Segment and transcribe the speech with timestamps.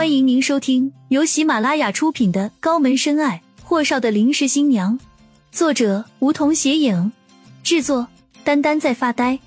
[0.00, 4.98] 欢迎您收听由喜马拉雅出品的《高门深爱：霍少的临时新娘》，
[5.52, 7.12] 作者梧桐斜影，
[7.62, 8.08] 制作
[8.42, 9.38] 丹丹在发呆，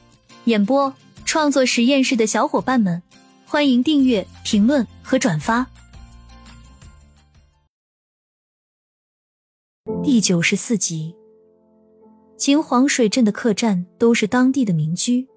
[0.44, 0.94] 演播
[1.26, 3.02] 创作实验室的小伙伴们，
[3.48, 5.66] 欢迎订阅、评论和转发。
[10.04, 11.16] 第九十四集，
[12.38, 15.28] 秦皇水镇的客栈都是当地的民居，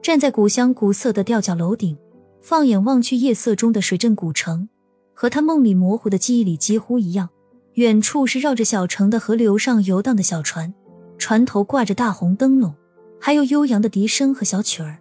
[0.00, 1.98] 站在古香古色的吊脚楼顶。
[2.40, 4.68] 放眼望去，夜色中的水镇古城，
[5.14, 7.28] 和他梦里模糊的记忆里几乎一样。
[7.74, 10.74] 远处是绕着小城的河流上游荡的小船，
[11.16, 12.74] 船头挂着大红灯笼，
[13.20, 14.98] 还有悠扬的笛声和小曲儿。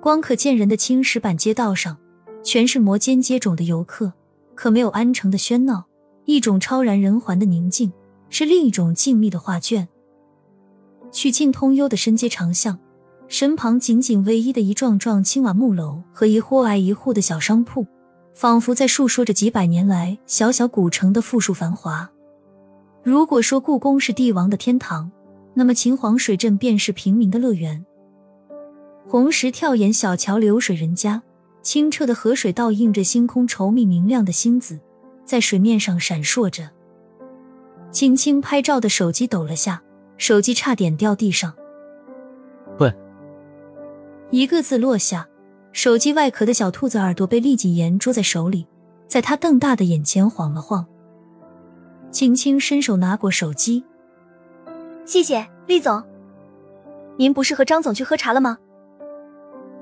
[0.00, 1.96] 光可见人的青石板街道上，
[2.42, 4.12] 全是摩肩接踵的游客，
[4.56, 5.84] 可没有安城的喧闹。
[6.24, 7.92] 一种超然人寰的宁静，
[8.28, 9.86] 是另一种静谧的画卷。
[11.12, 12.78] 曲径通幽的深街长巷。
[13.32, 17.86] 身旁仅仅唯一的一幢幢青瓦木楼和一户挨一户的小商铺，
[18.34, 22.10] 仿佛在述说着几百年来小小古城的富庶繁华。
[23.02, 25.10] 如果说故宫是帝王的天堂，
[25.54, 27.82] 那么秦皇水镇便是平民的乐园。
[29.08, 31.22] 红石跳檐小桥流水人家，
[31.62, 34.78] 清澈的河水倒映着星空稠密明亮的星子，
[35.24, 36.68] 在水面上闪烁着。
[37.90, 39.82] 轻轻拍照的手机抖了下，
[40.18, 41.54] 手机差点掉地上。
[44.32, 44.38] 喂。
[44.38, 45.28] 一个字落下，
[45.72, 48.66] 手机外壳的小兔子耳朵被厉谨言捉在手里，
[49.06, 50.86] 在他瞪大的眼前晃了晃。
[52.10, 53.84] 青青伸手拿过手机，
[55.04, 56.02] 谢谢厉总。
[57.18, 58.58] 您不是和张总去喝茶了吗？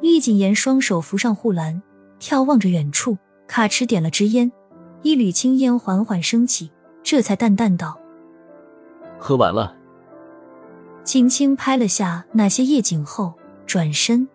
[0.01, 1.81] 厉谨言双手扶上护栏，
[2.19, 4.51] 眺望着远处，卡池点了支烟，
[5.03, 6.71] 一缕青烟缓缓升起，
[7.03, 7.99] 这才淡淡道
[9.19, 9.77] ：“喝完了。”
[11.05, 13.33] 轻轻拍了下那些夜景后，
[13.67, 14.27] 转身。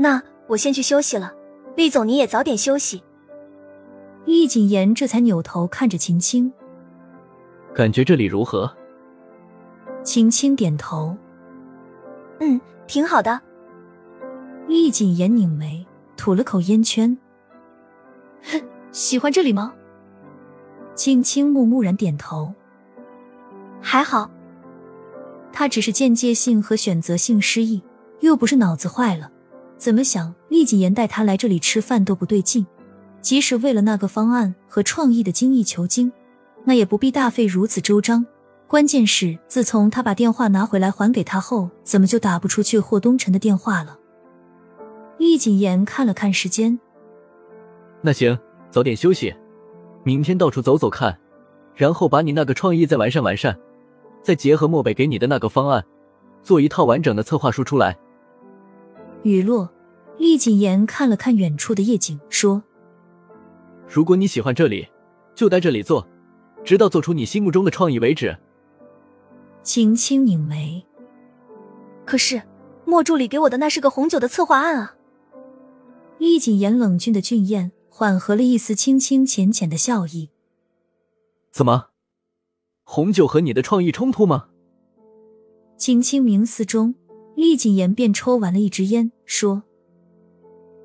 [0.00, 1.34] 那我先去休息了，
[1.76, 3.02] 厉总你也早点休息。
[4.24, 6.52] 厉谨言这才扭头看着秦青，
[7.74, 8.72] 感觉这里如何？
[10.04, 11.16] 秦青点头，
[12.38, 13.40] 嗯，挺好的。
[14.68, 15.84] 厉谨言拧眉，
[16.16, 17.18] 吐了口烟圈，
[18.44, 19.74] 哼，喜欢这里吗？
[20.94, 22.54] 秦青木木然点头，
[23.80, 24.30] 还好。
[25.52, 27.82] 他只是间接性和选择性失忆，
[28.20, 29.32] 又不是脑子坏了。
[29.78, 32.66] 怎么想，厉谨言带他来这里吃饭都不对劲。
[33.20, 36.12] 即使为了那个方案和创意的精益求精，
[36.64, 38.26] 那也不必大费如此周章。
[38.66, 43.98] 关键是，自从他把电话拿回来还给他后，怎么就打不出去霍东辰的电话了？
[45.16, 46.78] 厉谨言看了看时间，
[48.02, 48.38] 那行，
[48.70, 49.34] 早点休息，
[50.04, 51.18] 明天到处走走看，
[51.74, 53.58] 然后把你那个创意再完善完善，
[54.22, 55.84] 再结合漠北给你的那个方案，
[56.42, 57.98] 做一套完整的策划书出来。
[59.22, 59.68] 雨落，
[60.16, 62.62] 厉谨言看了看远处的夜景，说
[63.88, 64.86] ：“如果你喜欢这里，
[65.34, 66.06] 就待这里做，
[66.64, 68.36] 直到做出你心目中的创意为止。”
[69.62, 70.86] 轻轻拧眉，
[72.06, 72.42] 可是
[72.84, 74.94] 莫助理给我的那是个红酒的策划案啊！
[76.18, 80.30] 厉谨言冷峻的俊艳缓和了一丝轻轻浅浅的笑意。
[81.52, 81.88] 怎么，
[82.84, 84.48] 红酒和你的创意冲突吗？
[85.76, 86.94] 轻轻冥思中。
[87.38, 89.62] 厉谨言便抽完了一支烟，说：“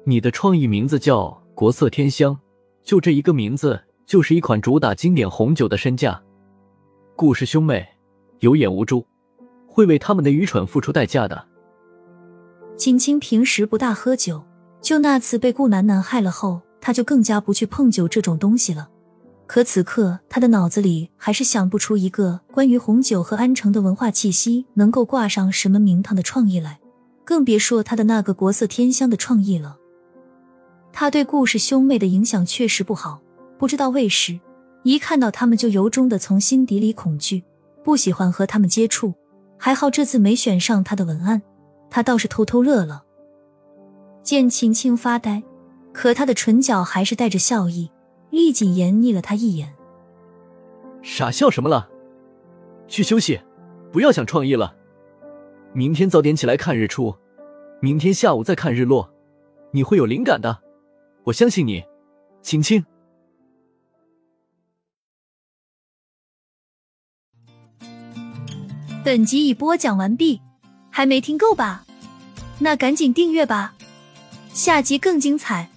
[0.05, 2.39] 你的创意名字叫‘国色天香’，
[2.85, 6.21] 就这一个名字，就是一款主打经典红酒的身价。
[7.15, 7.83] 顾氏兄妹
[8.41, 9.03] 有眼无珠，
[9.65, 11.43] 会为他们的愚蠢付出代价的。”
[12.77, 14.43] 青青平时不大喝酒，
[14.79, 18.91] 就那次被顾楠楠害了后，他就更加不去碰酒这种东西了。
[19.53, 26.79] 可此刻，他的脑子里还是想不出一个关于红酒和安城的文化气息能够挂上什么名堂的创意来，
[27.23, 29.77] 更别说他的那个国色天香的创意了。
[30.91, 33.21] 他对顾氏兄妹的影响确实不好，
[33.59, 34.39] 不知道为时，
[34.81, 37.43] 一看到他们就由衷的从心底里恐惧，
[37.83, 39.13] 不喜欢和他们接触。
[39.59, 41.39] 还好这次没选上他的文案，
[41.91, 43.03] 他倒是偷偷乐了。
[44.23, 45.43] 见秦青发呆，
[45.93, 47.91] 可他的唇角还是带着笑意。
[48.33, 49.75] 厉谨言睨了他一眼，
[51.03, 51.87] 傻笑什么了？
[52.87, 53.39] 去休息，
[53.91, 54.75] 不要想创意了。
[55.71, 57.15] 明天早点起来看日出，
[57.79, 59.07] 明天下午再看日落，
[59.69, 60.63] 你会有灵感的。
[61.25, 61.83] 我相信你，
[62.41, 62.83] 青青。
[69.05, 70.41] 本集已播讲完毕，
[70.89, 71.85] 还没听够吧？
[72.57, 73.75] 那赶紧订阅吧，
[74.53, 75.69] 下集更精彩。